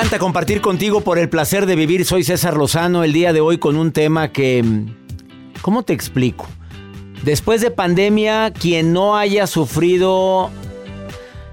[0.00, 2.06] Encanta compartir contigo por el placer de vivir.
[2.06, 4.64] Soy César Lozano el día de hoy con un tema que...
[5.60, 6.46] ¿Cómo te explico?
[7.22, 10.48] Después de pandemia, quien no haya sufrido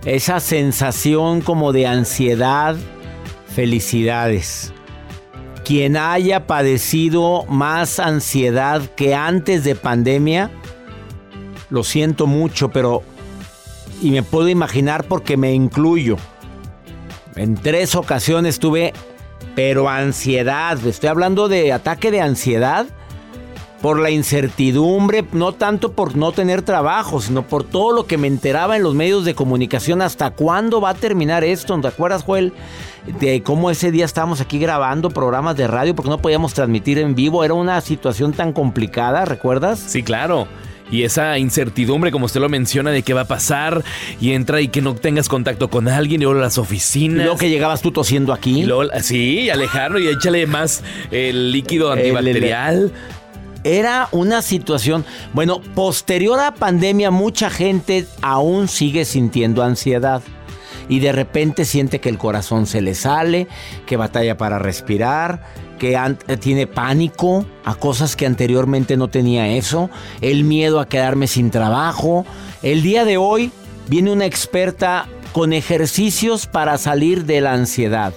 [0.05, 2.77] esa sensación como de ansiedad,
[3.53, 4.71] felicidades.
[5.65, 10.51] Quien haya padecido más ansiedad que antes de pandemia,
[11.69, 13.03] lo siento mucho, pero...
[14.01, 16.15] Y me puedo imaginar porque me incluyo.
[17.37, 18.93] En tres ocasiones tuve,
[19.55, 20.77] pero ansiedad.
[20.85, 22.87] Estoy hablando de ataque de ansiedad
[23.81, 28.25] por la incertidumbre, no tanto por no tener trabajo, sino por todo lo que me
[28.25, 30.01] enteraba en los medios de comunicación.
[30.01, 31.79] ¿Hasta cuándo va a terminar esto?
[31.79, 32.53] ¿Te acuerdas, Joel?
[33.19, 37.13] De cómo ese día estábamos aquí grabando programas de radio porque no podíamos transmitir en
[37.13, 37.43] vivo.
[37.43, 39.79] Era una situación tan complicada, ¿recuerdas?
[39.79, 40.47] Sí, claro
[40.91, 43.83] y esa incertidumbre, como usted lo menciona, de qué va a pasar
[44.19, 47.19] y entra y que no tengas contacto con alguien y luego las oficinas.
[47.19, 48.67] Y luego que llegabas tú tosiendo aquí.
[49.01, 52.91] sí, alejarlo y échale más el líquido antibacterial.
[53.63, 55.03] Era una situación,
[55.33, 60.21] bueno, posterior a pandemia mucha gente aún sigue sintiendo ansiedad
[60.89, 63.47] y de repente siente que el corazón se le sale,
[63.85, 65.41] que batalla para respirar,
[65.77, 69.89] que eh, tiene pánico a cosas que anteriormente no tenía eso,
[70.21, 72.25] el miedo a quedarme sin trabajo.
[72.63, 73.51] El día de hoy
[73.87, 78.13] viene una experta con ejercicios para salir de la ansiedad.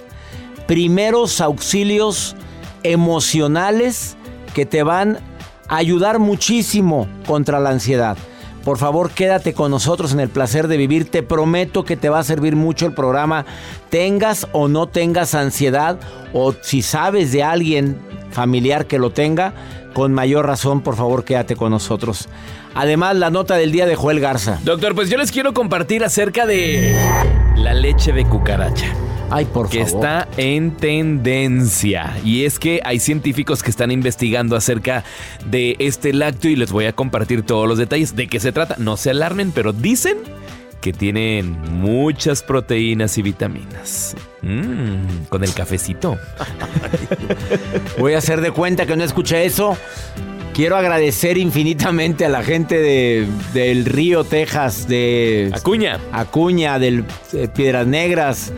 [0.67, 2.35] Primeros auxilios
[2.83, 4.15] emocionales
[4.53, 5.19] que te van
[5.67, 8.17] a ayudar muchísimo contra la ansiedad.
[8.63, 11.09] Por favor, quédate con nosotros en el placer de vivir.
[11.09, 13.45] Te prometo que te va a servir mucho el programa.
[13.89, 15.99] Tengas o no tengas ansiedad
[16.33, 17.99] o si sabes de alguien
[18.31, 19.53] familiar que lo tenga,
[19.93, 22.29] con mayor razón, por favor, quédate con nosotros.
[22.73, 24.59] Además, la nota del día de Joel Garza.
[24.63, 26.95] Doctor, pues yo les quiero compartir acerca de
[27.55, 28.87] la leche de cucaracha.
[29.33, 32.17] Ay, por que está en tendencia.
[32.25, 35.05] Y es que hay científicos que están investigando acerca
[35.45, 38.13] de este lácteo y les voy a compartir todos los detalles.
[38.13, 38.75] ¿De qué se trata?
[38.77, 40.17] No se alarmen, pero dicen
[40.81, 44.17] que tienen muchas proteínas y vitaminas.
[44.41, 46.17] Mmm, con el cafecito.
[47.99, 49.77] Voy a hacer de cuenta que no escuché eso.
[50.53, 55.99] Quiero agradecer infinitamente a la gente de, del Río, Texas, de Acuña.
[56.11, 57.05] Acuña, de
[57.55, 58.51] Piedras Negras,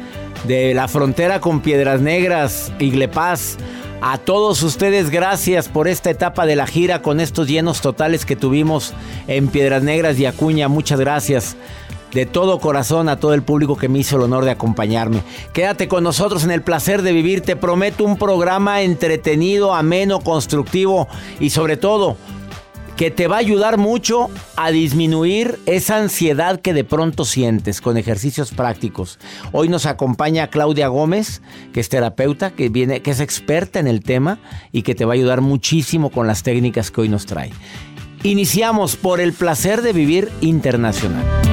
[0.43, 3.57] de la frontera con Piedras Negras, Iglepaz.
[4.01, 8.35] A todos ustedes, gracias por esta etapa de la gira con estos llenos totales que
[8.35, 8.93] tuvimos
[9.27, 10.67] en Piedras Negras y Acuña.
[10.67, 11.55] Muchas gracias.
[12.13, 15.23] de todo corazón a todo el público que me hizo el honor de acompañarme.
[15.51, 17.41] Quédate con nosotros en el placer de vivir.
[17.41, 21.07] Te prometo un programa entretenido, ameno, constructivo
[21.39, 22.15] y sobre todo
[22.97, 27.97] que te va a ayudar mucho a disminuir esa ansiedad que de pronto sientes con
[27.97, 29.19] ejercicios prácticos.
[29.51, 31.41] Hoy nos acompaña Claudia Gómez,
[31.73, 34.39] que es terapeuta, que viene que es experta en el tema
[34.71, 37.51] y que te va a ayudar muchísimo con las técnicas que hoy nos trae.
[38.23, 41.52] Iniciamos por el placer de vivir internacional.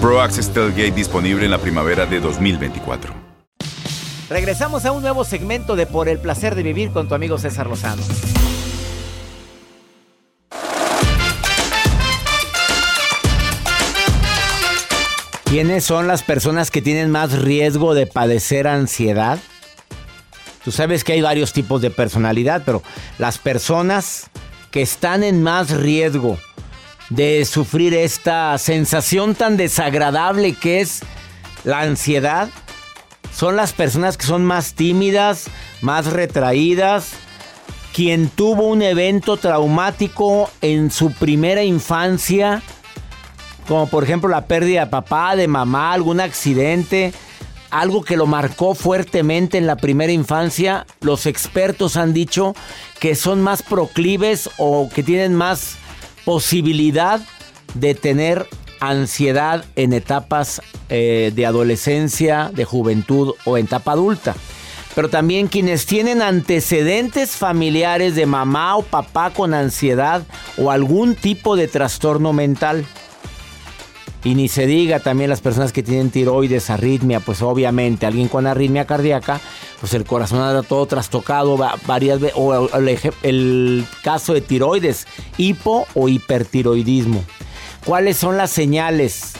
[0.00, 3.14] Pro Access Tailgate disponible en la primavera de 2024.
[4.28, 7.66] Regresamos a un nuevo segmento de Por el placer de vivir con tu amigo César
[7.66, 8.02] Lozano.
[15.44, 19.38] ¿Quiénes son las personas que tienen más riesgo de padecer ansiedad?
[20.62, 22.82] Tú sabes que hay varios tipos de personalidad, pero
[23.18, 24.28] las personas
[24.70, 26.36] que están en más riesgo
[27.10, 31.02] de sufrir esta sensación tan desagradable que es
[31.64, 32.48] la ansiedad.
[33.34, 35.46] Son las personas que son más tímidas,
[35.82, 37.10] más retraídas,
[37.92, 42.62] quien tuvo un evento traumático en su primera infancia,
[43.68, 47.12] como por ejemplo la pérdida de papá, de mamá, algún accidente,
[47.70, 52.54] algo que lo marcó fuertemente en la primera infancia, los expertos han dicho
[53.00, 55.76] que son más proclives o que tienen más
[56.26, 57.20] posibilidad
[57.74, 58.46] de tener
[58.80, 64.34] ansiedad en etapas eh, de adolescencia, de juventud o en etapa adulta.
[64.96, 70.24] Pero también quienes tienen antecedentes familiares de mamá o papá con ansiedad
[70.58, 72.84] o algún tipo de trastorno mental.
[74.24, 78.48] Y ni se diga también las personas que tienen tiroides, arritmia, pues obviamente alguien con
[78.48, 79.40] arritmia cardíaca,
[79.80, 81.56] pues el corazón anda todo trastocado
[81.86, 82.68] varias veces, o
[83.22, 85.06] el, caso de tiroides,
[85.36, 87.24] hipo o hipertiroidismo.
[87.84, 89.34] ¿Cuáles son las señales,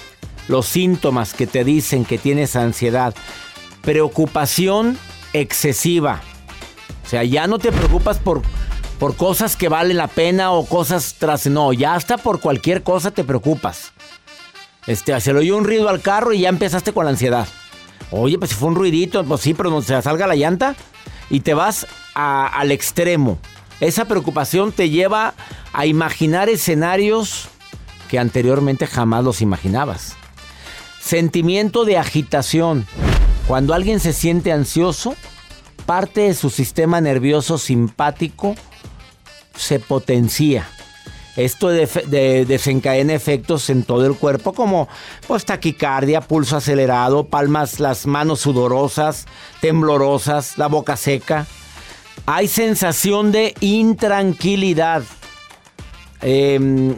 [0.48, 3.14] los síntomas que te dicen que tienes ansiedad?
[3.82, 4.98] Preocupación
[5.32, 6.20] excesiva.
[7.04, 8.42] O sea, ya no te preocupas por,
[8.98, 11.46] por cosas que valen la pena o cosas tras...
[11.46, 13.92] No, ya hasta por cualquier cosa te preocupas.
[14.86, 17.48] Este, se le oyó un ruido al carro y ya empezaste con la ansiedad.
[18.10, 20.76] Oye, pues si fue un ruidito, pues sí, pero no se salga la llanta
[21.30, 23.38] y te vas al extremo.
[23.80, 25.34] Esa preocupación te lleva
[25.72, 27.48] a imaginar escenarios
[28.08, 30.16] que anteriormente jamás los imaginabas.
[31.00, 32.86] Sentimiento de agitación.
[33.46, 35.14] Cuando alguien se siente ansioso,
[35.84, 38.56] parte de su sistema nervioso simpático
[39.56, 40.68] se potencia.
[41.36, 44.88] Esto desencadena efectos en todo el cuerpo como
[45.26, 49.26] pues, taquicardia, pulso acelerado, palmas, las manos sudorosas,
[49.60, 51.46] temblorosas, la boca seca.
[52.24, 55.02] Hay sensación de intranquilidad.
[56.22, 56.94] Em,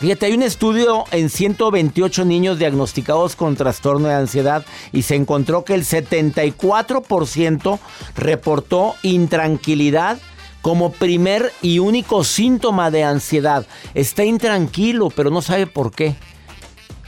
[0.00, 5.64] fíjate, hay un estudio en 128 niños diagnosticados con trastorno de ansiedad y se encontró
[5.64, 7.78] que el 74%
[8.16, 10.18] reportó intranquilidad
[10.66, 13.64] como primer y único síntoma de ansiedad.
[13.94, 16.16] Está intranquilo, pero no sabe por qué.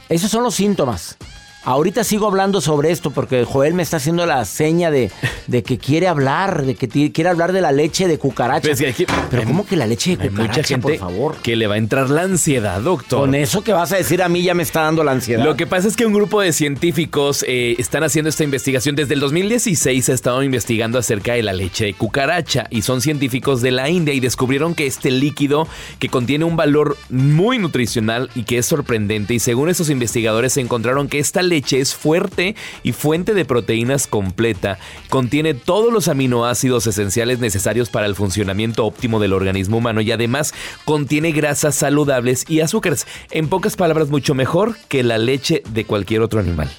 [0.09, 1.17] Esos son los síntomas.
[1.65, 5.11] Ahorita sigo hablando sobre esto porque Joel me está haciendo la seña de,
[5.47, 8.69] de que quiere hablar, de que quiere hablar de la leche de cucaracha.
[8.69, 8.83] Pues
[9.31, 11.37] Pero ¿cómo que la leche de cucaracha, mucha gente por favor?
[11.43, 13.21] que le va a entrar la ansiedad, doctor.
[13.21, 15.45] Con eso que vas a decir a mí ya me está dando la ansiedad.
[15.45, 18.95] Lo que pasa es que un grupo de científicos eh, están haciendo esta investigación.
[18.95, 23.62] Desde el 2016 ha estado investigando acerca de la leche de cucaracha y son científicos
[23.62, 25.67] de la India y descubrieron que este líquido
[25.99, 31.09] que contiene un valor muy nutricional y que es sorprendente y según esos investigadores encontraron
[31.09, 34.78] que esta leche es fuerte y fuente de proteínas completa.
[35.09, 40.55] Contiene todos los aminoácidos esenciales necesarios para el funcionamiento óptimo del organismo humano y además
[40.85, 43.07] contiene grasas saludables y azúcares.
[43.31, 46.71] En pocas palabras, mucho mejor que la leche de cualquier otro animal.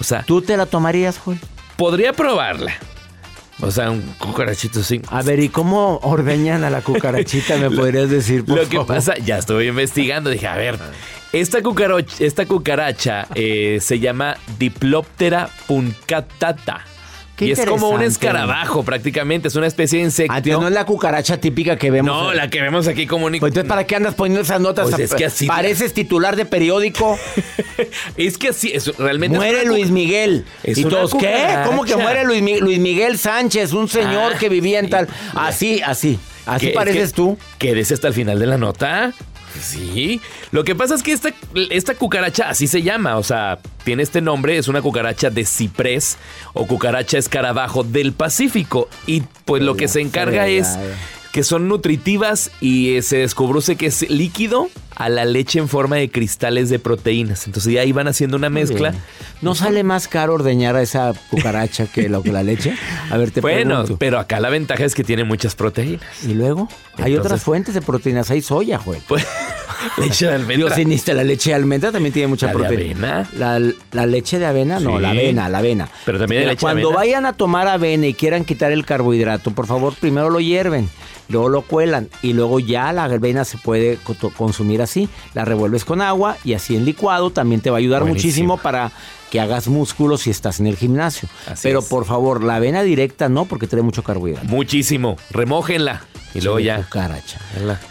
[0.00, 1.38] O sea, ¿Tú te la tomarías, Joel?
[1.76, 2.74] podría probarla.
[3.62, 5.02] O sea, un cucarachito sí.
[5.08, 7.56] A ver, ¿y cómo ordeñan a la cucarachita?
[7.58, 10.78] ¿Me podrías decir, por Lo que pasa, ya estuve investigando, dije, a ver,
[11.32, 16.84] esta, cucaro- esta cucaracha eh, se llama Diploptera puncatata.
[17.40, 20.32] Qué y es como un escarabajo prácticamente, es una especie de insecto.
[20.36, 22.14] Ah, no es la cucaracha típica que vemos.
[22.14, 23.38] No, la que vemos aquí como un...
[23.38, 24.90] Pues entonces, ¿para qué andas poniendo esas notas?
[24.90, 27.18] Pues es que así- Pareces titular de periódico.
[28.16, 29.36] Es que así, es, realmente...
[29.36, 30.44] es muere una Luis Miguel.
[30.62, 31.34] Es ¿Y todos qué?
[31.64, 33.72] ¿Cómo que muere Luis, Mi- Luis Miguel Sánchez?
[33.72, 35.08] Un señor Ah, que vivía en tal...
[35.34, 36.18] Así, así.
[36.44, 37.38] Así ¿Qué- pareces tú.
[37.58, 39.12] Quédese hasta el final de la nota.
[39.60, 40.20] Sí.
[40.50, 41.30] Lo que pasa es que esta,
[41.70, 43.16] esta cucaracha así se llama.
[43.16, 44.58] O sea, tiene este nombre.
[44.58, 46.18] Es una cucaracha de ciprés
[46.52, 48.88] o cucaracha escarabajo del Pacífico.
[49.06, 50.78] Y pues lo que se encarga es
[51.32, 56.10] que son nutritivas y se descubrió que es líquido a la leche en forma de
[56.10, 57.46] cristales de proteínas.
[57.46, 58.90] Entonces ya iban haciendo una mezcla.
[58.90, 59.02] Bien.
[59.40, 62.74] ¿No sale más caro ordeñar a esa cucaracha que, lo, que la leche?
[63.10, 63.96] A ver, te Bueno, pregunto.
[63.98, 66.02] pero acá la ventaja es que tiene muchas proteínas.
[66.24, 66.68] ¿Y luego?
[66.98, 68.30] Hay otras fuentes de proteínas.
[68.30, 69.00] Hay soya, güey.
[69.08, 69.26] Pues,
[69.96, 70.56] leche de almendra.
[70.56, 73.20] Dios, siniste, la leche de almendra también tiene mucha ¿La de proteína.
[73.20, 73.28] avena?
[73.60, 75.88] La, la leche de avena, no, la avena, la avena.
[76.04, 76.96] Pero también hay Mira, leche de Cuando avena.
[77.00, 80.90] vayan a tomar avena y quieran quitar el carbohidrato, por favor, primero lo hierven,
[81.28, 83.98] luego lo cuelan y luego ya la avena se puede
[84.36, 84.89] consumir así.
[85.34, 88.28] La revuelves con agua y así en licuado también te va a ayudar Buenísimo.
[88.28, 88.92] muchísimo para
[89.30, 91.28] que hagas músculos si estás en el gimnasio.
[91.46, 91.84] Así Pero es.
[91.86, 94.48] por favor, la avena directa no, porque trae mucho carbohidrato.
[94.48, 95.16] Muchísimo.
[95.30, 96.02] Remójenla.
[96.34, 96.76] Y luego ya.
[96.82, 97.38] Cucaracha.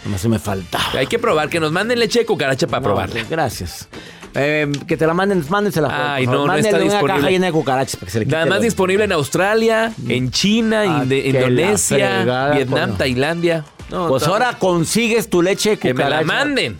[0.05, 0.83] Nomás se me faltaba.
[0.97, 3.23] Hay que probar, que nos manden leche de cucaracha para No, probarla.
[3.29, 3.87] Gracias.
[4.35, 6.13] Eh, que te la manden, mándensela.
[6.13, 7.15] Ay, no, no está una disponible.
[7.15, 10.29] caja llena de cucarachas para que se le quite Nada más disponible en Australia, en
[10.31, 12.97] China, Ah, Indonesia, fregada, Vietnam, cono.
[12.97, 13.65] Tailandia.
[13.89, 16.21] No, Pues ahora consigues tu leche de que me cucaracha.
[16.21, 16.79] la manden.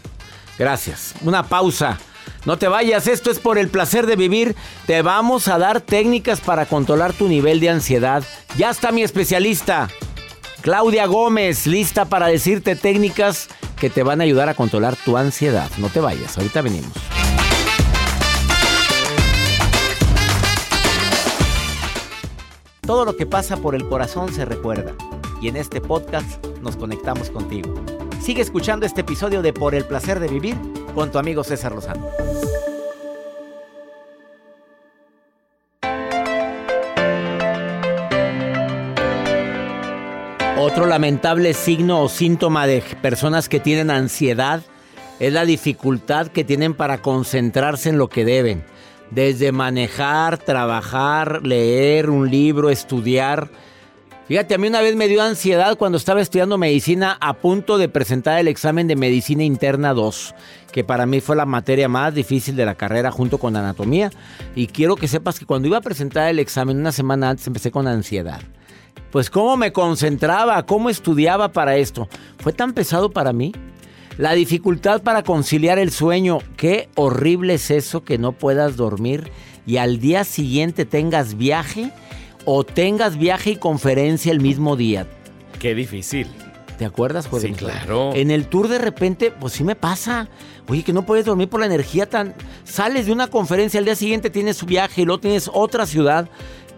[0.60, 1.16] Gracias.
[1.24, 1.98] Una pausa.
[2.46, 4.56] No te vayas, esto es por el placer de vivir.
[4.86, 8.24] Te vamos a dar técnicas para controlar tu nivel de ansiedad.
[8.58, 9.90] Ya está mi especialista,
[10.62, 13.48] Claudia Gómez, lista para decirte técnicas
[13.80, 15.70] que te van a ayudar a controlar tu ansiedad.
[15.78, 16.92] No te vayas, ahorita venimos.
[22.82, 24.94] Todo lo que pasa por el corazón se recuerda.
[25.42, 27.74] Y en este podcast nos conectamos contigo.
[28.22, 30.56] Sigue escuchando este episodio de Por el placer de vivir
[30.94, 32.10] con tu amigo César Lozano.
[40.58, 44.62] Otro lamentable signo o síntoma de personas que tienen ansiedad
[45.20, 48.64] es la dificultad que tienen para concentrarse en lo que deben.
[49.10, 53.50] Desde manejar, trabajar, leer un libro, estudiar.
[54.30, 57.90] Fíjate, a mí una vez me dio ansiedad cuando estaba estudiando medicina a punto de
[57.90, 60.36] presentar el examen de medicina interna 2,
[60.72, 64.12] que para mí fue la materia más difícil de la carrera junto con anatomía.
[64.54, 67.72] Y quiero que sepas que cuando iba a presentar el examen una semana antes empecé
[67.72, 68.40] con ansiedad.
[69.10, 72.08] Pues cómo me concentraba, cómo estudiaba para esto.
[72.38, 73.52] Fue tan pesado para mí.
[74.20, 76.38] La dificultad para conciliar el sueño.
[76.56, 79.32] Qué horrible es eso que no puedas dormir
[79.66, 81.92] y al día siguiente tengas viaje
[82.52, 85.06] o tengas viaje y conferencia el mismo día.
[85.60, 86.28] Qué difícil.
[86.80, 87.48] ¿Te acuerdas, Jorge?
[87.50, 88.12] Sí, claro.
[88.16, 90.30] En el tour de repente, pues sí me pasa.
[90.68, 92.34] Oye, que no puedes dormir por la energía tan...
[92.64, 96.30] Sales de una conferencia, al día siguiente tienes su viaje y luego tienes otra ciudad.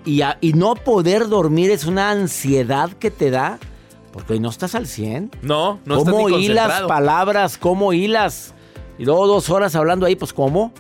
[0.04, 3.60] Y, a- y no poder dormir es una ansiedad que te da.
[4.12, 5.30] Porque hoy no estás al 100.
[5.44, 7.58] No, no estás ¿Cómo ni hilas palabras?
[7.58, 8.54] ¿Cómo hilas?
[8.98, 10.74] Y luego dos horas hablando ahí, pues ¿cómo?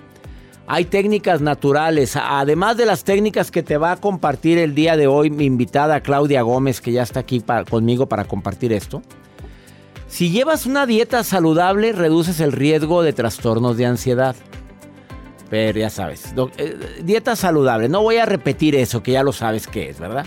[0.67, 5.07] Hay técnicas naturales, además de las técnicas que te va a compartir el día de
[5.07, 9.01] hoy mi invitada Claudia Gómez, que ya está aquí pa- conmigo para compartir esto.
[10.07, 14.35] Si llevas una dieta saludable, reduces el riesgo de trastornos de ansiedad.
[15.49, 17.89] Pero ya sabes, eh, dieta saludable.
[17.89, 20.25] No voy a repetir eso, que ya lo sabes qué es, ¿verdad?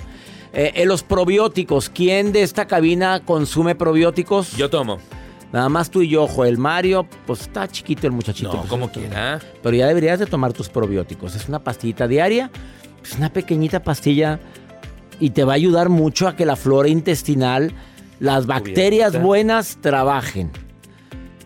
[0.53, 1.89] Eh, eh, los probióticos.
[1.89, 4.55] ¿Quién de esta cabina consume probióticos?
[4.57, 4.99] Yo tomo.
[5.55, 7.07] Nada más tú y yo, Joel Mario.
[7.27, 8.49] Pues está chiquito el muchachito.
[8.53, 9.39] No, pues, como quiera.
[9.63, 11.37] Pero ya deberías de tomar tus probióticos.
[11.37, 12.51] Es una pastillita diaria.
[13.05, 14.41] Es una pequeñita pastilla
[15.21, 17.73] y te va a ayudar mucho a que la flora intestinal,
[18.19, 19.27] las bacterias Cubierta.
[19.27, 20.51] buenas trabajen.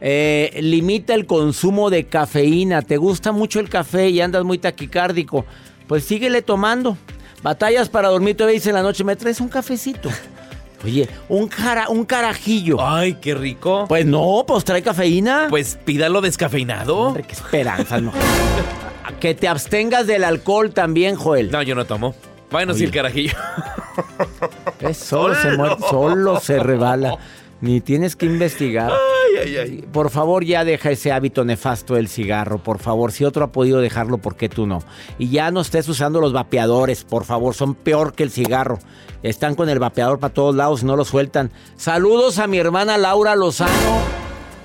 [0.01, 2.81] Eh, limita el consumo de cafeína.
[2.81, 5.45] ¿Te gusta mucho el café y andas muy taquicárdico?
[5.87, 6.97] Pues síguele tomando.
[7.43, 10.09] Batallas para dormir, te dice en la noche, me traes un cafecito.
[10.85, 12.79] Oye, un, cara, un carajillo.
[12.81, 13.87] Ay, qué rico.
[13.89, 15.47] Pues no, pues trae cafeína.
[15.51, 16.97] Pues pídalo descafeinado.
[16.99, 18.13] Hombre, qué esperanza, no.
[19.21, 21.51] que te abstengas del alcohol también, Joel.
[21.51, 22.15] No, yo no tomo.
[22.51, 22.85] Bueno, Oye.
[22.85, 23.35] el carajillo.
[24.81, 25.51] Es solo, se
[25.91, 27.19] solo se rebala.
[27.61, 28.93] Ni tienes que investigar.
[28.93, 29.85] Ay, ay, ay.
[29.93, 32.63] Por favor, ya deja ese hábito nefasto del cigarro.
[32.63, 34.81] Por favor, si otro ha podido dejarlo, ¿por qué tú no?
[35.19, 37.55] Y ya no estés usando los vapeadores, por favor.
[37.55, 38.79] Son peor que el cigarro.
[39.25, 41.51] Están con el vapeador para todos lados y no lo sueltan.
[41.77, 43.73] Saludos a mi hermana Laura Lozano.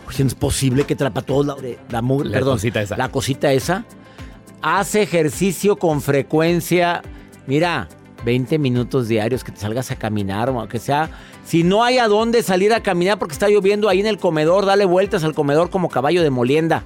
[0.08, 1.64] Oye, ¿no es posible que trapa todos lados?
[1.90, 2.96] La, La perdón, cosita esa.
[2.98, 3.86] La cosita esa.
[4.62, 7.02] Hace ejercicio con frecuencia.
[7.48, 7.90] Mira,
[8.24, 11.10] 20 minutos diarios que te salgas a caminar, o aunque sea.
[11.46, 14.66] Si no hay a dónde salir a caminar porque está lloviendo ahí en el comedor,
[14.66, 16.84] dale vueltas al comedor como caballo de molienda.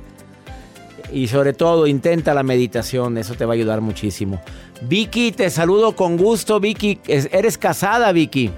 [1.13, 4.41] Y sobre todo, intenta la meditación, eso te va a ayudar muchísimo.
[4.81, 6.99] Vicky, te saludo con gusto, Vicky.
[7.07, 8.51] Es- Eres casada, Vicky.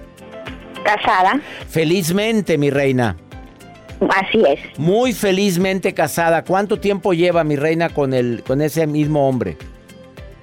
[0.83, 3.15] Casada, Felizmente, mi reina.
[4.09, 4.59] así es.
[4.79, 6.43] Muy felizmente casada.
[6.43, 9.57] ¿Cuánto tiempo lleva mi reina con el con ese mismo hombre?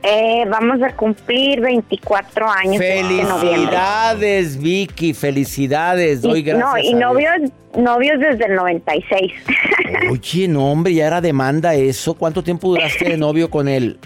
[0.03, 3.03] Eh, vamos a cumplir 24 años este.
[3.03, 6.23] Felicidades, Vicky, felicidades.
[6.23, 6.69] Doy Y- gracias.
[6.71, 7.33] no, y novios,
[7.77, 9.33] novios desde el 96.
[10.11, 12.15] Oye, no, hombre, ya era demanda eso.
[12.15, 13.99] ¿Cuánto tiempo duraste de novio con él?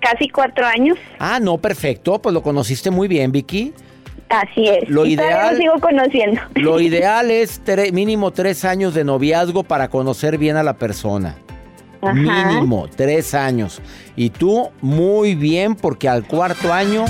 [0.00, 2.20] Casi cuatro años, Ah, no, perfecto.
[2.20, 3.72] Pues lo conociste muy bien, Vicky.
[4.30, 4.88] así es.
[4.88, 6.40] Lo Y ideal- lo sigo conociendo.
[6.54, 11.36] Lo ideal es tre- mínimo tres años de noviazgo para conocer bien a la persona.
[12.02, 12.12] Ajá.
[12.14, 13.80] Mínimo tres años.
[14.16, 17.04] Y tú muy bien porque al cuarto año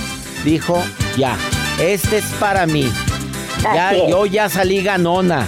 [0.44, 0.82] dijo,
[1.16, 1.36] ya,
[1.80, 2.90] este es para mí.
[3.62, 5.46] Ya, yo ya salí ganona,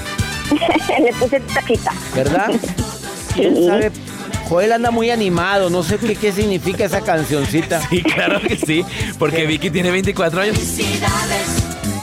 [1.02, 1.92] Le puse tacita.
[2.14, 2.50] ¿verdad?
[3.34, 3.66] ¿Quién Sí.
[3.66, 3.90] sabe?
[4.48, 7.80] Joel anda muy animado, no sé qué, qué significa esa cancioncita.
[7.88, 8.84] Sí, claro que sí.
[9.18, 10.58] Porque Vicky tiene 24 años.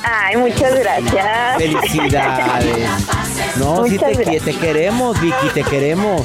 [0.04, 1.58] Ay, muchas gracias.
[1.58, 2.90] Felicidades.
[3.58, 4.44] No, sí Muchas te, gracias.
[4.46, 6.22] te queremos, Vicky, te queremos.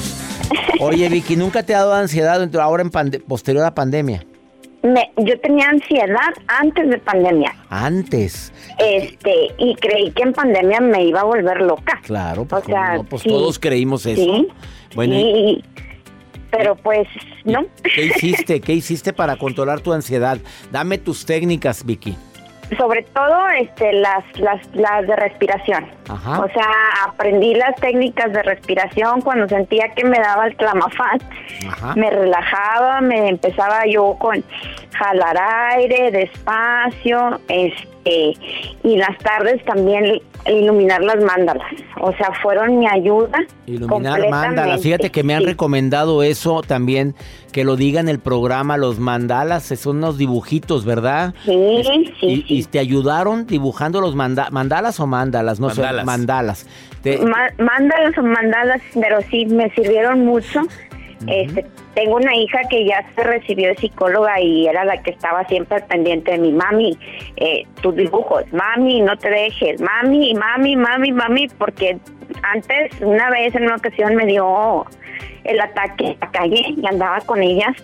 [0.80, 4.24] Oye, Vicky, ¿nunca te ha dado ansiedad ahora en pande- posterior a pandemia?
[4.82, 7.54] Me- yo tenía ansiedad antes de pandemia.
[7.70, 11.98] Antes, Este, y creí que en pandemia me iba a volver loca.
[12.04, 13.08] claro, pues, O sea, ¿cómo no?
[13.08, 13.28] Pues sí.
[13.28, 14.22] todos creímos eso.
[14.22, 14.46] Sí.
[14.94, 15.64] Bueno, ¿y Y-
[16.50, 17.08] pero pues,
[17.44, 17.66] no.
[17.94, 18.60] ¿qué hiciste?
[18.60, 20.38] ¿Qué hiciste para controlar tu ansiedad?
[20.70, 22.16] Dame tus técnicas, Vicky.
[22.76, 25.86] Sobre todo este, las, las, las de respiración.
[26.08, 26.40] Ajá.
[26.40, 26.68] O sea,
[27.06, 31.20] aprendí las técnicas de respiración cuando sentía que me daba el clamafán.
[31.68, 31.94] Ajá.
[31.94, 34.42] Me relajaba, me empezaba yo con
[34.98, 35.38] jalar
[35.74, 37.95] aire despacio, este,
[38.82, 41.66] y las tardes también iluminar las mandalas.
[42.00, 43.38] O sea, fueron mi ayuda.
[43.66, 44.80] Iluminar mandalas.
[44.80, 45.46] Fíjate que me han Sí.
[45.48, 47.14] recomendado eso también,
[47.52, 51.34] que lo diga en el programa, los mandalas, son unos dibujitos, ¿verdad?
[51.44, 52.44] Sí, sí, y, sí.
[52.48, 56.00] y te ayudaron dibujando los manda- mandalas o mandalas, no Mandalas.
[56.00, 56.66] sé, mandalas.
[57.02, 60.62] Te- Ma- Mándalas o mandalas, pero sí me sirvieron mucho.
[61.26, 65.44] Este, tengo una hija que ya se recibió de psicóloga y era la que estaba
[65.46, 66.98] siempre pendiente de mi mami,
[67.36, 71.98] eh, tus dibujos, mami, no te dejes, mami, mami, mami, mami, porque
[72.42, 74.84] antes, una vez en una ocasión me dio
[75.44, 77.74] el ataque en la calle y andaba con ellas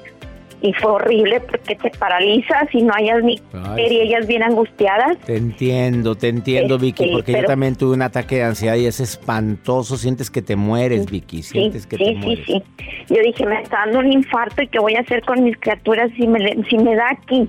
[0.63, 3.35] y fue horrible porque te paralizas y no hayas ni
[3.77, 5.19] y ellas bien angustiadas.
[5.27, 8.87] Te entiendo, te entiendo, Este, Vicky, porque yo también tuve un ataque de ansiedad y
[8.87, 9.97] es espantoso.
[9.97, 12.47] Sientes que te mueres, Vicky, Sí, sientes que sí, te sí, mueres.
[12.47, 12.63] sí.
[13.09, 16.11] Yo dije, me está dando un infarto y qué voy a hacer con mis criaturas
[16.17, 17.49] si me, si me da aquí.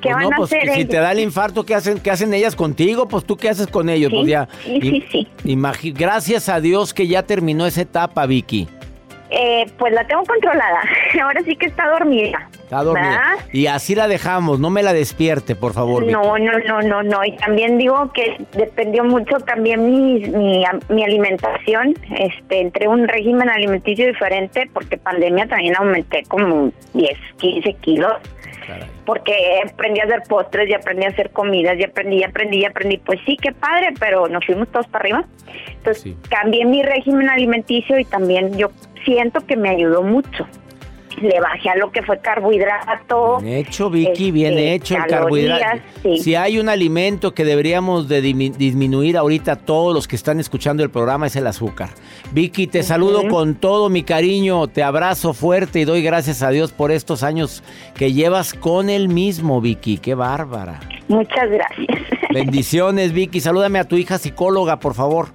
[0.00, 1.98] ¿Qué Pues van no, a pues hacer que si te da el infarto, ¿qué hacen,
[2.00, 3.08] ¿qué hacen ellas contigo?
[3.08, 4.10] Pues tú, ¿qué haces con ellos?
[4.10, 4.48] Sí, pues ya.
[4.62, 5.92] sí, sí, sí.
[5.92, 8.68] Gracias a Dios que ya terminó esa etapa, Vicky.
[9.30, 10.80] Eh, pues la tengo controlada.
[11.22, 12.48] Ahora sí que está dormida.
[12.62, 13.08] Está dormida.
[13.08, 13.44] ¿verdad?
[13.52, 16.12] Y así la dejamos, no me la despierte, por favor, Vicky.
[16.12, 17.24] No, no, no, no, no.
[17.24, 21.94] Y también digo que dependió mucho también mi, mi, mi alimentación.
[22.18, 28.12] Este, entré a un régimen alimenticio diferente porque pandemia también aumenté como 10, 15 kilos.
[28.66, 28.88] Caray.
[29.04, 29.32] porque
[29.64, 32.96] aprendí a hacer postres y aprendí a hacer comidas y aprendí, y aprendí, y aprendí.
[32.98, 35.24] Pues sí, qué padre, pero nos fuimos todos para arriba.
[35.68, 36.16] Entonces Sí.
[36.28, 38.70] cambié mi régimen alimenticio y también yo
[39.04, 40.46] siento que me ayudó mucho.
[41.22, 43.38] Le bajé a lo que fue carbohidrato.
[43.40, 45.82] Bien hecho, Vicky, este, bien hecho el calorías, carbohidrato.
[46.02, 46.18] sí.
[46.18, 50.90] Si hay un alimento que deberíamos de disminuir ahorita todos los que están escuchando el
[50.90, 51.90] programa es el azúcar.
[52.32, 56.72] Vicky, te saludo con todo mi cariño, te abrazo fuerte y doy gracias a Dios
[56.72, 57.62] por estos años
[57.94, 59.98] que llevas con el mismo, Vicky.
[59.98, 60.80] Qué bárbara.
[61.08, 61.98] Muchas gracias.
[62.34, 63.40] Bendiciones, Vicky.
[63.40, 65.28] Salúdame a tu hija psicóloga, por favor.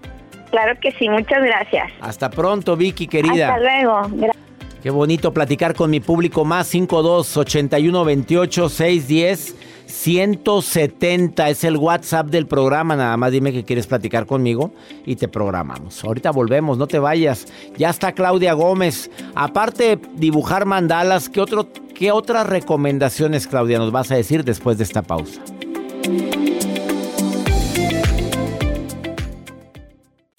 [0.52, 1.92] claro que sí, muchas gracias.
[2.02, 3.56] Hasta pronto, Vicky, querida.
[3.56, 4.02] Hasta luego.
[4.22, 4.36] Gra-
[4.82, 12.28] Qué bonito platicar con mi público más 52 81 28 610 170 es el WhatsApp
[12.28, 12.96] del programa.
[12.96, 14.72] Nada más dime que quieres platicar conmigo
[15.06, 16.04] y te programamos.
[16.04, 17.46] Ahorita volvemos, no te vayas.
[17.78, 19.12] Ya está Claudia Gómez.
[19.36, 24.78] Aparte de dibujar mandalas, ¿qué, otro, ¿qué otras recomendaciones, Claudia, nos vas a decir después
[24.78, 25.42] de esta pausa?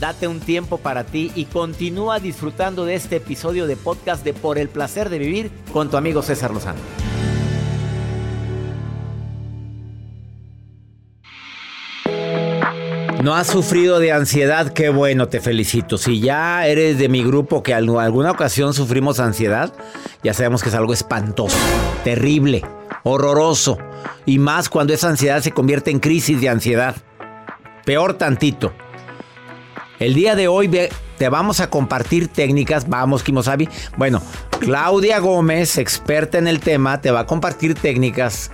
[0.00, 4.56] Date un tiempo para ti y continúa disfrutando de este episodio de podcast de Por
[4.58, 6.78] el placer de vivir con tu amigo César Lozano.
[13.24, 15.98] No has sufrido de ansiedad, qué bueno, te felicito.
[15.98, 19.74] Si ya eres de mi grupo que en alguna ocasión sufrimos ansiedad,
[20.22, 21.58] ya sabemos que es algo espantoso,
[22.04, 22.62] terrible,
[23.02, 23.78] horroroso.
[24.24, 26.94] Y más cuando esa ansiedad se convierte en crisis de ansiedad.
[27.84, 28.72] Peor tantito.
[29.98, 33.68] El día de hoy te vamos a compartir técnicas, vamos Kimosabi.
[33.96, 34.22] Bueno,
[34.60, 38.52] Claudia Gómez, experta en el tema, te va a compartir técnicas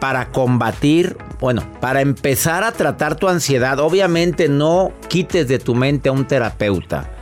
[0.00, 3.78] para combatir, bueno, para empezar a tratar tu ansiedad.
[3.78, 7.12] Obviamente no quites de tu mente a un terapeuta.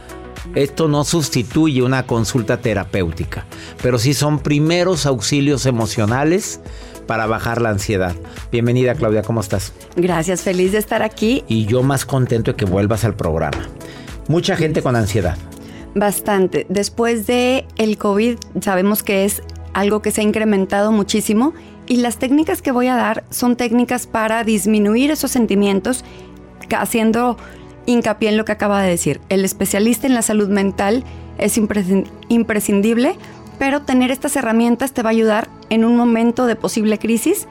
[0.54, 3.44] Esto no sustituye una consulta terapéutica,
[3.82, 6.60] pero sí son primeros auxilios emocionales
[7.06, 8.14] para bajar la ansiedad.
[8.50, 9.72] Bienvenida Claudia, ¿cómo estás?
[9.96, 11.44] Gracias, feliz de estar aquí.
[11.48, 13.68] Y yo más contento de que vuelvas al programa.
[14.28, 15.36] Mucha gente con ansiedad.
[15.94, 16.66] Bastante.
[16.68, 19.42] Después de el COVID sabemos que es
[19.74, 21.52] algo que se ha incrementado muchísimo
[21.86, 26.04] y las técnicas que voy a dar son técnicas para disminuir esos sentimientos
[26.76, 27.36] haciendo
[27.86, 29.20] hincapié en lo que acaba de decir.
[29.28, 31.04] El especialista en la salud mental
[31.38, 31.58] es
[32.28, 33.16] imprescindible
[33.58, 37.46] pero tener estas herramientas te va a ayudar en un momento de posible crisis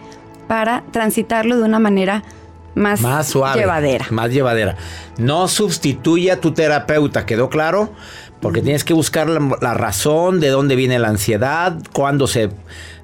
[0.48, 2.24] para transitarlo de una manera
[2.76, 4.08] más, suave, llevadera.
[4.10, 4.76] Más llevadera.
[5.18, 7.92] No sustituye a tu terapeuta, ¿quedó claro?
[8.42, 12.50] Porque tienes que buscar la, la, razón de dónde viene la ansiedad, cuándo se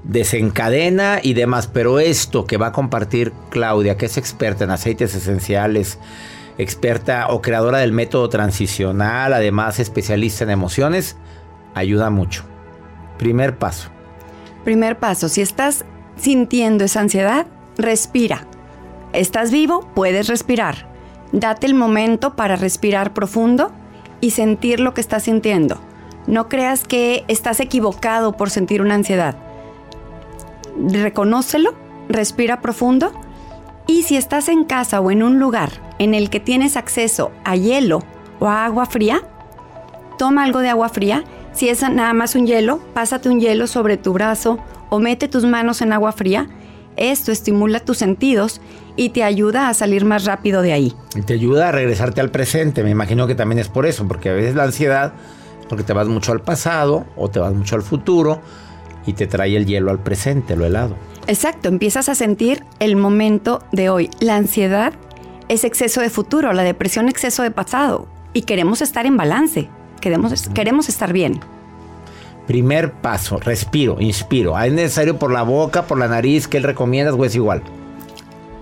[0.03, 1.67] desencadena y demás.
[1.67, 5.99] Pero esto que va a compartir Claudia, que es experta en aceites esenciales,
[6.57, 11.15] experta o creadora del método transicional, además especialista en emociones,
[11.73, 12.43] ayuda mucho.
[13.19, 13.89] Primer paso.
[14.63, 15.83] Primer paso, si estás
[16.15, 17.45] sintiendo esa ansiedad,
[17.77, 18.45] respira.
[19.11, 19.87] ¿Estás vivo?
[19.93, 20.87] Puedes respirar.
[21.33, 23.71] Date el momento para respirar profundo
[24.21, 25.79] y sentir lo que estás sintiendo.
[26.27, 29.35] No creas que estás equivocado por sentir una ansiedad.
[30.77, 31.73] Reconócelo,
[32.07, 33.11] respira profundo
[33.85, 37.57] y si estás en casa o en un lugar en el que tienes acceso a
[37.57, 38.01] hielo
[38.39, 39.23] o a agua fría,
[40.17, 43.97] toma algo de agua fría si es nada más un hielo, pásate un hielo sobre
[43.97, 44.59] tu brazo
[44.89, 46.47] o mete tus manos en agua fría.
[46.95, 48.61] Esto estimula tus sentidos
[48.95, 50.93] y te ayuda a salir más rápido de ahí.
[51.15, 52.83] Y te ayuda a regresarte al presente.
[52.83, 55.13] Me imagino que también es por eso, porque a veces la ansiedad,
[55.69, 58.41] porque te vas mucho al pasado o te vas mucho al futuro
[59.05, 60.95] y te trae el hielo al presente, lo helado.
[61.27, 64.09] Exacto, empiezas a sentir el momento de hoy.
[64.19, 64.93] La ansiedad
[65.47, 69.69] es exceso de futuro, la depresión exceso de pasado y queremos estar en balance.
[69.99, 71.39] Queremos, queremos estar bien.
[72.47, 74.57] Primer paso, respiro, inspiro.
[74.59, 76.47] ¿Es necesario por la boca, por la nariz?
[76.47, 77.61] ¿Qué recomiendas o es igual?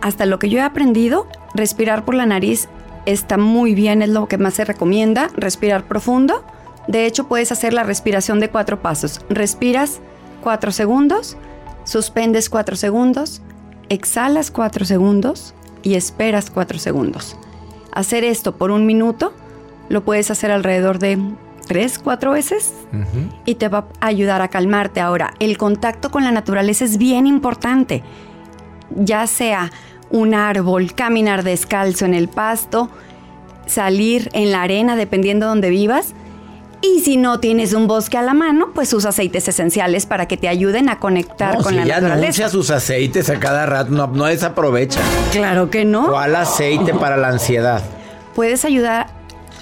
[0.02, 2.68] Hasta lo que yo he aprendido, respirar por la nariz
[3.06, 6.44] está muy bien, es lo que más se recomienda, respirar profundo.
[6.88, 9.22] De hecho, puedes hacer la respiración de cuatro pasos.
[9.30, 10.02] Respiras
[10.42, 11.38] cuatro segundos,
[11.86, 13.42] suspendes cuatro segundos,
[13.90, 17.38] exhalas cuatro segundos y esperas cuatro segundos.
[17.94, 19.34] Hacer esto por un minuto
[19.90, 21.18] lo puedes hacer alrededor de
[21.68, 22.74] tres, cuatro veces
[23.46, 25.02] y te va a ayudar a calmarte.
[25.02, 28.04] Ahora, el contacto con la naturaleza es bien importante,
[28.96, 29.72] ya sea
[30.10, 32.90] un árbol, caminar descalzo en el pasto,
[33.66, 36.14] salir en la arena, dependiendo de donde vivas.
[36.80, 40.38] Y si no tienes un bosque a la mano, pues usa aceites esenciales para que
[40.38, 42.24] te ayuden a conectar No, con si la ella naturaleza.
[42.24, 45.00] anuncia sus aceites a cada rato, no, no desaprovecha.
[45.32, 46.08] Claro que no.
[46.08, 47.82] ¿Cuál aceite para la ansiedad?
[48.36, 49.08] Puedes ayudar,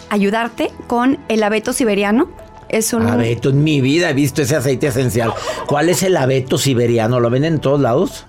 [0.09, 2.29] ayudarte con el abeto siberiano.
[2.69, 5.31] Es un Abeto, en mi vida he visto ese aceite esencial.
[5.67, 7.19] ¿Cuál es el abeto siberiano?
[7.19, 8.25] ¿Lo venden en todos lados?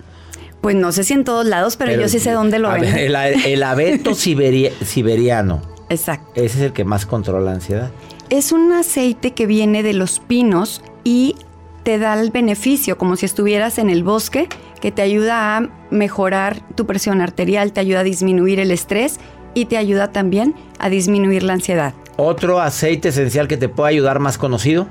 [0.61, 2.95] Pues no sé si en todos lados, pero, yo sí sé dónde lo venden.
[2.97, 5.61] El, el abeto siberia- siberiano.
[5.89, 6.31] Exacto.
[6.35, 7.89] Ese es el que más controla la ansiedad.
[8.29, 11.35] Es un aceite que viene de los pinos y
[11.83, 14.49] te da el beneficio, como si estuvieras en el bosque,
[14.81, 19.19] que te ayuda a mejorar tu presión arterial, te ayuda a disminuir el estrés
[19.57, 21.95] y te ayuda también a disminuir la ansiedad.
[22.15, 24.87] Otro aceite esencial que te puede ayudar más conocido,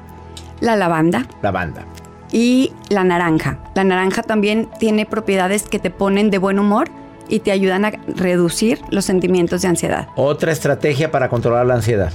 [0.60, 1.84] La lavanda lavanda.
[2.32, 3.58] y la naranja.
[3.76, 6.88] La naranja también tiene propiedades que te ponen de buen humor
[7.28, 10.08] y te ayudan a reducir los sentimientos de ansiedad.
[10.16, 12.12] Otra estrategia para controlar la ansiedad.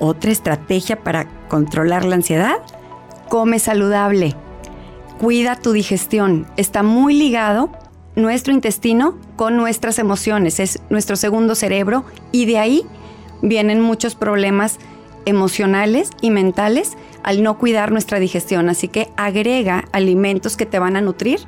[0.00, 2.56] Otra estrategia para controlar la ansiedad,
[3.28, 4.34] come saludable.
[5.20, 6.46] Cuida tu digestión.
[6.56, 7.70] Está muy ligado
[8.18, 10.60] nuestro intestino con nuestras emociones.
[10.60, 12.82] Es nuestro segundo cerebro y de ahí
[13.40, 14.78] vienen muchos problemas
[15.24, 18.68] emocionales y mentales al no cuidar nuestra digestión.
[18.68, 21.40] Así que agrega alimentos que te van a nutrir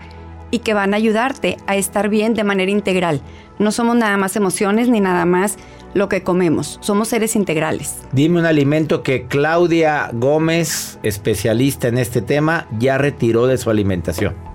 [0.53, 3.21] y que van a ayudarte a estar bien de manera integral.
[3.59, 5.57] No somos nada más emociones ni nada más
[5.93, 6.79] lo que comemos.
[6.83, 7.99] Somos seres integrales.
[8.13, 14.50] Dime un alimento que Claudia Gómez, especialista en este tema, ya retiró de su alimentación.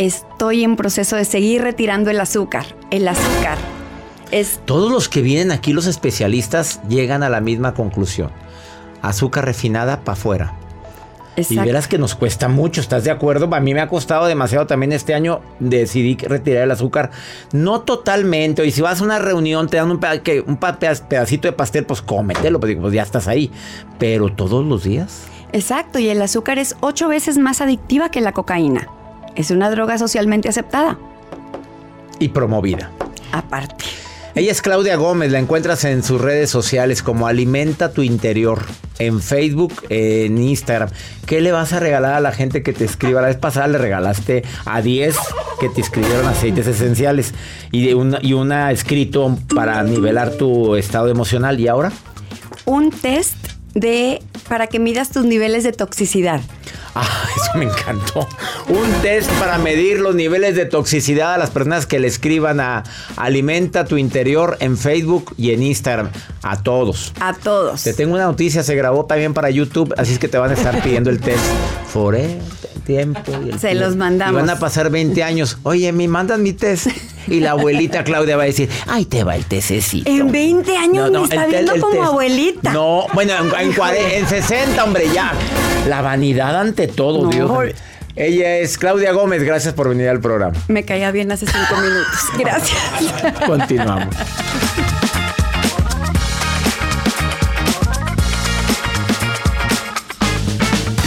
[0.00, 2.64] Estoy en proceso de seguir retirando el azúcar.
[2.90, 3.58] El azúcar
[4.30, 8.30] es Todos los que vienen aquí, los especialistas, llegan a la misma conclusión.
[9.02, 10.54] Azúcar refinada para afuera.
[11.36, 13.54] Y verás que nos cuesta mucho, ¿estás de acuerdo?
[13.54, 15.42] A mí me ha costado demasiado también este año.
[15.58, 17.10] Decidí retirar el azúcar.
[17.52, 18.64] No totalmente.
[18.64, 20.22] Y si vas a una reunión, te dan un, peda-
[21.08, 23.50] pedacito de pastel, pues cómetelo, pues, pues ya estás ahí.
[23.98, 25.24] Pero todos los días.
[25.52, 28.88] Exacto, y el azúcar es ocho veces más adictiva que la cocaína.
[29.36, 30.98] Es una droga socialmente aceptada.
[32.18, 32.90] Y promovida.
[33.32, 33.84] Aparte.
[34.34, 38.62] Ella es Claudia Gómez, la encuentras en sus redes sociales como Alimenta tu Interior,
[39.00, 40.88] en Facebook, en Instagram.
[41.26, 43.20] ¿Qué le vas a regalar a la gente que te escriba?
[43.20, 45.16] La vez pasada le regalaste a 10
[45.58, 47.34] que te escribieron aceites esenciales
[47.72, 51.58] y, de una, y una escrito para nivelar tu estado emocional.
[51.58, 51.90] ¿Y ahora?
[52.66, 53.39] Un test
[53.74, 56.40] de para que midas tus niveles de toxicidad.
[56.94, 57.06] Ah,
[57.36, 58.28] eso me encantó.
[58.68, 62.82] Un test para medir los niveles de toxicidad a las personas que le escriban a
[63.16, 66.10] Alimenta tu Interior en Facebook y en Instagram.
[66.42, 67.12] A todos.
[67.20, 67.84] A todos.
[67.84, 70.54] Te tengo una noticia, se grabó también para YouTube, así es que te van a
[70.54, 71.44] estar pidiendo el test.
[71.92, 72.38] Forever,
[72.84, 73.22] tiempo.
[73.44, 73.84] y el Se tiempo.
[73.86, 74.32] los mandamos.
[74.32, 75.58] Y van a pasar 20 años.
[75.62, 76.88] Oye, me mandan mi test.
[77.28, 80.10] Y la abuelita Claudia va a decir, ay, te va el testecito.
[80.10, 82.04] En 20 años me está el tel- viendo como test.
[82.04, 82.72] abuelita.
[82.72, 85.32] No, bueno, en, en, cuare- en 60, hombre, ya.
[85.88, 87.30] La vanidad ante todo, No.
[87.30, 87.50] Dios.
[88.16, 90.54] Ella es Claudia Gómez, gracias por venir al programa.
[90.68, 92.18] Me caía bien hace cinco minutos.
[92.38, 92.78] Gracias.
[93.46, 94.14] Continuamos.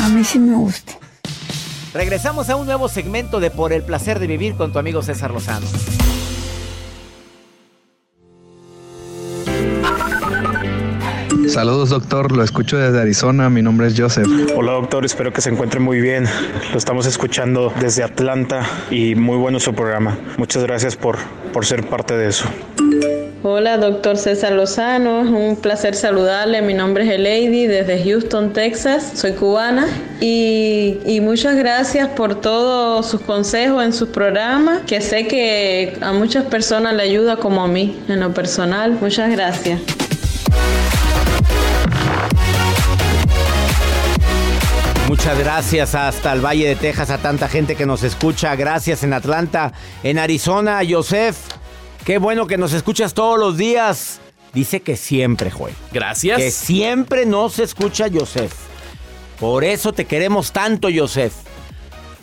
[0.03, 0.93] A mí sí me gusta.
[1.93, 5.31] Regresamos a un nuevo segmento de Por el placer de vivir con tu amigo César
[5.31, 5.67] Lozano.
[11.53, 14.27] Saludos doctor, lo escucho desde Arizona, mi nombre es Joseph.
[14.55, 16.25] Hola doctor, espero que se encuentre muy bien.
[16.71, 20.17] Lo estamos escuchando desde Atlanta y muy bueno su programa.
[20.37, 21.19] Muchas gracias por,
[21.53, 22.45] por ser parte de eso.
[23.43, 25.21] Hola, doctor César Lozano.
[25.21, 26.63] Un placer saludarle.
[26.63, 29.11] Mi nombre es Elady desde Houston, Texas.
[29.13, 29.85] Soy cubana.
[30.21, 36.13] Y, y muchas gracias por todos sus consejos en sus programas, que sé que a
[36.13, 38.97] muchas personas le ayuda como a mí en lo personal.
[38.99, 39.81] Muchas gracias.
[45.13, 48.55] Muchas gracias hasta el Valle de Texas, a tanta gente que nos escucha.
[48.55, 49.71] Gracias en Atlanta,
[50.01, 51.37] en Arizona, Joseph.
[52.03, 54.19] Qué bueno que nos escuchas todos los días.
[54.53, 55.75] Dice que siempre, Joel.
[55.91, 56.39] Gracias.
[56.39, 58.53] Que siempre nos escucha Joseph.
[59.39, 61.33] Por eso te queremos tanto, Joseph.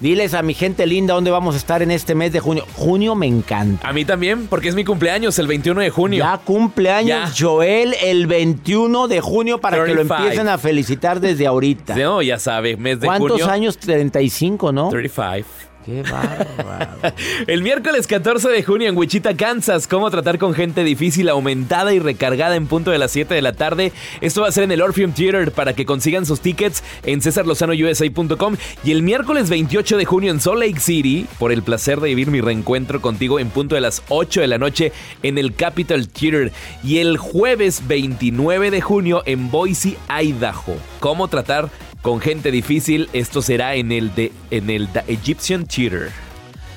[0.00, 2.64] Diles a mi gente linda dónde vamos a estar en este mes de junio.
[2.74, 3.86] Junio me encanta.
[3.86, 6.24] A mí también, porque es mi cumpleaños, el 21 de junio.
[6.24, 10.22] Ya cumpleaños Joel el 21 de junio para que lo 35.
[10.22, 11.94] empiecen a felicitar desde ahorita.
[11.96, 13.50] No, ya sabe, mes de ¿Cuántos junio.
[13.50, 13.76] años?
[13.76, 14.88] 35, ¿no?
[14.88, 15.69] 35.
[15.84, 17.14] Qué bárbaro.
[17.46, 21.98] El miércoles 14 de junio en Wichita, Kansas, cómo tratar con gente difícil, aumentada y
[21.98, 23.92] recargada en punto de las 7 de la tarde.
[24.20, 28.56] Esto va a ser en el Orpheum Theater para que consigan sus tickets en cesarlozanousa.com.
[28.84, 32.30] Y el miércoles 28 de junio en Salt Lake City, por el placer de vivir
[32.30, 36.52] mi reencuentro contigo en punto de las 8 de la noche en el Capitol Theater.
[36.84, 40.76] Y el jueves 29 de junio en Boise, Idaho.
[41.00, 41.70] Cómo tratar
[42.02, 43.08] con gente difícil.
[43.12, 46.10] Esto será en el de en el The Egyptian Theater.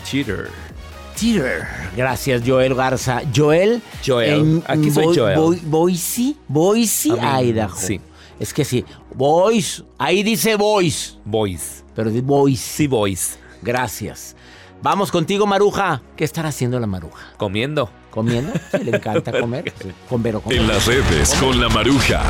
[0.09, 0.49] Theater.
[1.19, 1.67] Theater.
[1.95, 3.21] Gracias, Joel Garza.
[3.35, 3.81] Joel.
[4.05, 4.63] Joel.
[4.67, 5.35] Aquí soy Bo- Joel.
[5.37, 7.75] Bo- Boise, Boise, A mí, Idaho.
[7.75, 8.01] sí.
[8.39, 8.83] Es que sí.
[9.13, 9.83] Boys.
[9.97, 11.17] Ahí dice boys.
[11.23, 11.83] Boys.
[11.95, 12.59] Pero dice boys.
[12.59, 13.37] Sí, boys.
[13.61, 14.35] Gracias.
[14.81, 16.01] Vamos contigo, Maruja.
[16.17, 17.31] ¿Qué estará haciendo la Maruja?
[17.37, 17.89] Comiendo.
[18.09, 18.51] ¿Comiendo?
[18.71, 19.71] Sí, le encanta comer.
[19.81, 20.41] Sí, Con Vero.
[20.41, 22.21] con En las redes con la maruja.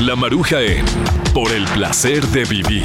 [0.00, 0.84] La maruja en
[1.32, 2.84] Por el placer de vivir.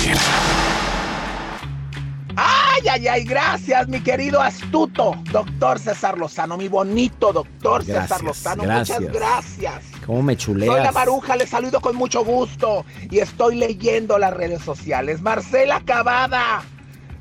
[2.36, 8.24] Ay, ay, ay, gracias, mi querido astuto doctor César Lozano, mi bonito doctor Gracias, César
[8.24, 8.64] Lozano.
[8.64, 9.00] gracias.
[9.02, 9.84] Muchas gracias.
[10.06, 10.74] ¿Cómo me chuleas?
[10.74, 15.22] Soy la Maruja, les saludo con mucho gusto y estoy leyendo las redes sociales.
[15.22, 16.62] Marcela Cavada,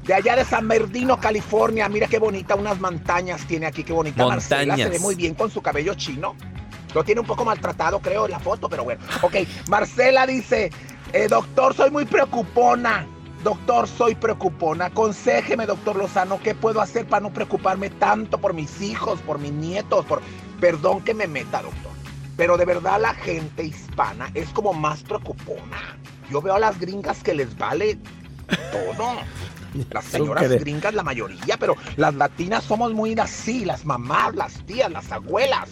[0.04, 1.88] de allá de San Bernardino, California.
[1.88, 4.60] Mira qué bonita, unas montañas tiene aquí, qué bonita Marcela.
[4.60, 4.90] Se Montañas.
[4.90, 6.36] ve muy bien con su cabello chino.
[6.94, 9.02] Lo tiene un poco maltratado, creo, en la foto, pero bueno.
[9.22, 9.36] Ok,
[9.68, 10.70] Marcela dice,
[11.12, 13.06] eh, doctor, soy muy preocupona.
[13.44, 14.86] Doctor, soy preocupona.
[14.86, 19.52] Aconsejeme, doctor Lozano, ¿qué puedo hacer para no preocuparme tanto por mis hijos, por mis
[19.52, 20.04] nietos?
[20.06, 20.20] Por...
[20.60, 21.92] Perdón que me meta, doctor.
[22.36, 25.96] Pero de verdad la gente hispana es como más preocupona.
[26.30, 27.98] Yo veo a las gringas que les vale
[28.72, 29.16] todo.
[29.90, 34.90] Las señoras gringas, la mayoría, pero las latinas somos muy así, las mamás, las tías,
[34.90, 35.68] las abuelas.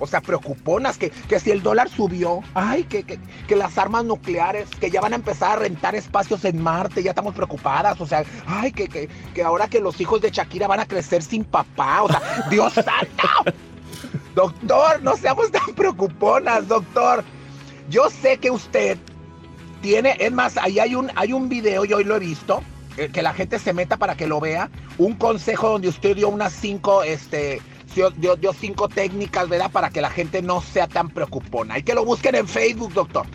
[0.00, 4.04] O sea, preocuponas que, que si el dólar subió, ay, que, que, que las armas
[4.04, 8.00] nucleares, que ya van a empezar a rentar espacios en Marte, ya estamos preocupadas.
[8.00, 11.22] O sea, ay, que, que, que ahora que los hijos de Shakira van a crecer
[11.22, 12.02] sin papá.
[12.02, 13.54] O sea, Dios santo.
[14.34, 17.22] Doctor, no seamos tan preocuponas, doctor.
[17.90, 18.96] Yo sé que usted
[19.82, 22.62] tiene, es más, ahí hay un, hay un video, yo hoy lo he visto,
[23.12, 24.70] que la gente se meta para que lo vea.
[24.98, 27.60] Un consejo donde usted dio unas cinco, este,
[27.94, 29.70] dio, dio- dio cinco técnicas, ¿verdad?
[29.70, 31.74] Para que la gente no sea tan preocupona.
[31.74, 33.26] Hay que lo busquen en Facebook, doctor.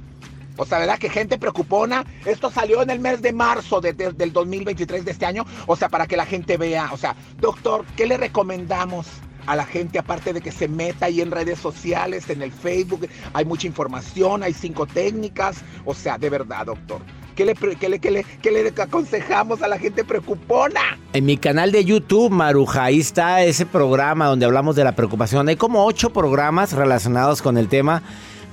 [0.58, 0.98] O sea, ¿verdad?
[0.98, 2.06] Que gente preocupona.
[2.26, 5.46] Esto salió en el mes de marzo de- de- del 2023 de este año.
[5.68, 6.90] O sea, para que la gente vea.
[6.94, 9.06] O sea, doctor, ¿qué le recomendamos
[9.48, 13.08] a la gente aparte de que se meta ahí en redes sociales, en el Facebook?
[13.34, 15.58] Hay mucha información, hay cinco técnicas.
[15.84, 17.02] O sea, de verdad, doctor.
[17.36, 20.98] ¿Qué le, qué le, qué le, aconsejamos a la gente preocupona?
[21.12, 25.50] En mi canal de YouTube, Maruja, ahí está ese programa donde hablamos de la preocupación.
[25.50, 28.04] Hay como ocho programas relacionados con el tema.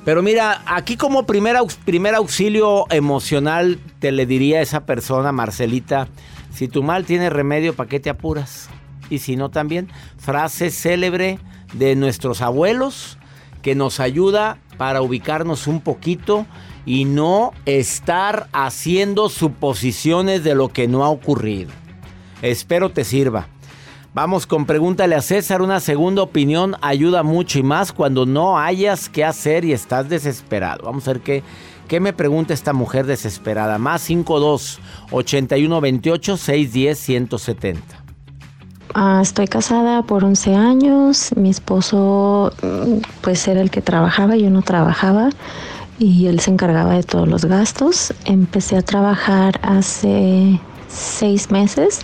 [0.05, 6.09] Pero mira, aquí como primer, primer auxilio emocional te le diría a esa persona, Marcelita,
[6.53, 8.69] si tu mal tiene remedio, ¿para qué te apuras?
[9.11, 11.39] Y si no también, frase célebre
[11.73, 13.17] de nuestros abuelos
[13.63, 16.47] que nos ayuda para ubicarnos un poquito
[16.85, 21.71] y no estar haciendo suposiciones de lo que no ha ocurrido.
[22.43, 23.49] Espero te sirva.
[24.15, 25.63] Vamos con pregúntale a César.
[25.63, 30.85] Una segunda opinión ayuda mucho y más cuando no hayas qué hacer y estás desesperado.
[30.85, 31.43] Vamos a ver qué,
[31.89, 33.79] qué me pregunta esta mujer desesperada.
[33.79, 34.81] Más 52
[35.13, 38.03] 81 28 610 170.
[38.95, 41.31] Ah, estoy casada por 11 años.
[41.35, 45.31] Mi esposo, mm, pues, era el que trabajaba, yo no trabajaba
[45.99, 48.13] y él se encargaba de todos los gastos.
[48.25, 52.01] Empecé a trabajar hace seis meses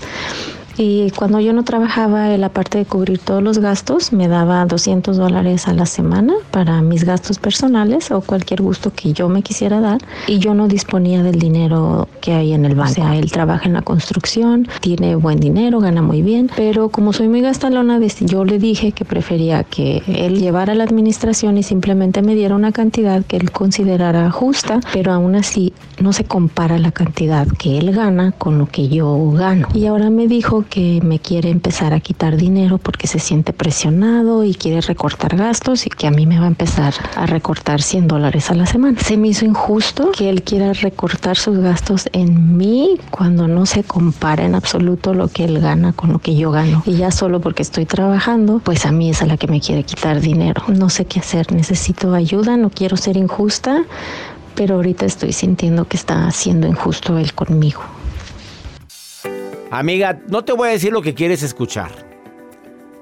[0.78, 5.16] y cuando yo no trabajaba, él, aparte de cubrir todos los gastos, me daba 200
[5.16, 9.80] dólares a la semana para mis gastos personales o cualquier gusto que yo me quisiera
[9.80, 12.92] dar y yo no disponía del dinero que hay en el banco.
[12.92, 17.12] O sea, él trabaja en la construcción, tiene buen dinero, gana muy bien, pero como
[17.12, 22.22] soy muy gastalona, yo le dije que prefería que él llevara la administración y simplemente
[22.22, 26.92] me diera una cantidad que él considerara justa, pero aún así no se compara la
[26.92, 29.66] cantidad que él gana con lo que yo gano.
[29.74, 34.44] Y ahora me dijo que me quiere empezar a quitar dinero porque se siente presionado
[34.44, 38.08] y quiere recortar gastos y que a mí me va a empezar a recortar 100
[38.08, 38.98] dólares a la semana.
[39.00, 43.82] Se me hizo injusto que él quiera recortar sus gastos en mí cuando no se
[43.84, 46.82] compara en absoluto lo que él gana con lo que yo gano.
[46.86, 49.82] Y ya solo porque estoy trabajando, pues a mí es a la que me quiere
[49.82, 50.62] quitar dinero.
[50.68, 53.84] No sé qué hacer, necesito ayuda, no quiero ser injusta,
[54.54, 57.80] pero ahorita estoy sintiendo que está siendo injusto él conmigo.
[59.70, 61.90] Amiga, no te voy a decir lo que quieres escuchar.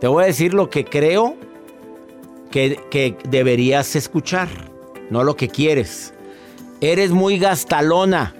[0.01, 1.37] Te voy a decir lo que creo
[2.51, 4.49] que, que deberías escuchar,
[5.09, 6.13] no lo que quieres.
[6.81, 8.35] Eres muy gastalona.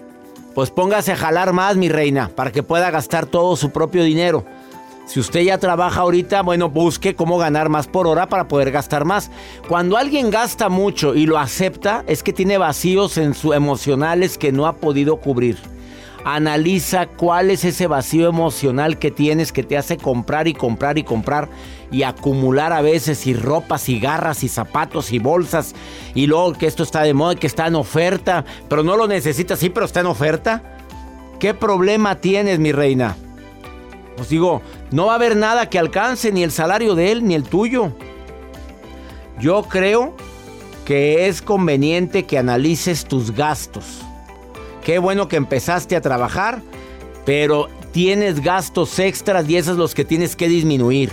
[0.55, 4.45] pues póngase a jalar más, mi reina, para que pueda gastar todo su propio dinero.
[5.07, 9.05] Si usted ya trabaja ahorita, bueno, busque cómo ganar más por hora para poder gastar
[9.05, 9.31] más.
[9.69, 14.51] Cuando alguien gasta mucho y lo acepta, es que tiene vacíos en su emocionales que
[14.51, 15.76] no ha podido cubrir.
[16.29, 21.05] Analiza cuál es ese vacío emocional que tienes que te hace comprar y comprar y
[21.05, 21.49] comprar
[21.93, 25.77] y acumular a veces y ropas y garras y zapatos y bolsas
[26.17, 29.61] y luego que esto está de moda que está en oferta, pero no lo necesitas,
[29.61, 30.65] sí, pero está en oferta.
[31.39, 33.17] ¿Qué problema tienes, mi reina?
[34.19, 37.37] Os digo, no va a haber nada que alcance ni el salario de él ni
[37.37, 37.93] el tuyo.
[39.39, 40.17] Yo creo
[40.85, 44.06] que es conveniente que analices tus gastos.
[44.87, 46.63] Qué bueno que empezaste a trabajar,
[47.25, 51.11] pero tienes gastos extras y esos los que tienes que disminuir.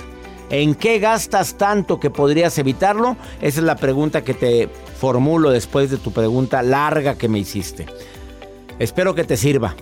[0.51, 3.17] ¿En qué gastas tanto que podrías evitarlo?
[3.41, 4.69] Esa es la pregunta que te
[4.99, 7.87] formulo después de tu pregunta larga que me hiciste.
[8.77, 9.73] Espero que te sirva.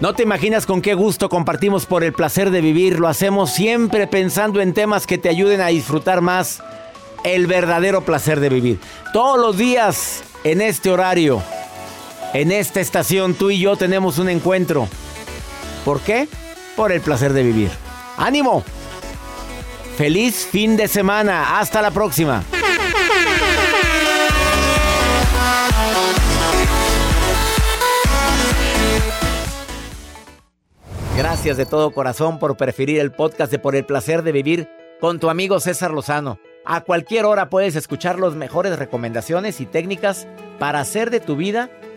[0.00, 3.00] No te imaginas con qué gusto compartimos por el placer de vivir.
[3.00, 6.62] Lo hacemos siempre pensando en temas que te ayuden a disfrutar más
[7.24, 8.78] el verdadero placer de vivir.
[9.12, 11.42] Todos los días en este horario
[12.34, 14.88] en esta estación tú y yo tenemos un encuentro.
[15.84, 16.28] ¿Por qué?
[16.76, 17.70] Por el placer de vivir.
[18.16, 18.64] ¡Ánimo!
[19.96, 21.58] Feliz fin de semana.
[21.58, 22.44] Hasta la próxima.
[31.16, 34.68] Gracias de todo corazón por preferir el podcast de Por el placer de vivir
[35.00, 36.38] con tu amigo César Lozano.
[36.64, 40.28] A cualquier hora puedes escuchar las mejores recomendaciones y técnicas
[40.60, 41.70] para hacer de tu vida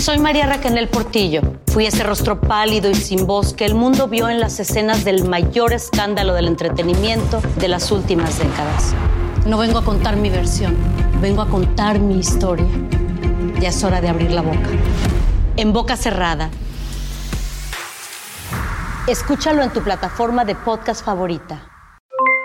[0.00, 1.42] Soy María Raquel Portillo.
[1.66, 5.28] Fui ese rostro pálido y sin voz que el mundo vio en las escenas del
[5.28, 8.94] mayor escándalo del entretenimiento de las últimas décadas.
[9.44, 10.74] No vengo a contar mi versión,
[11.20, 12.64] vengo a contar mi historia.
[13.60, 14.70] Ya es hora de abrir la boca.
[15.58, 16.48] En boca cerrada.
[19.06, 21.68] Escúchalo en tu plataforma de podcast favorita.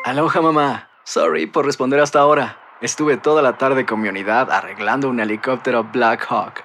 [0.03, 0.89] Aloha mamá.
[1.05, 2.57] Sorry por responder hasta ahora.
[2.81, 6.64] Estuve toda la tarde con unidad arreglando un helicóptero Black Hawk.